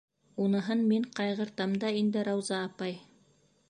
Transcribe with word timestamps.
Уныһын 0.45 0.81
мин 0.93 1.05
ҡайғыртам 1.21 1.79
да 1.85 1.95
инде, 2.01 2.25
Рауза 2.31 2.61
апай. 2.71 3.01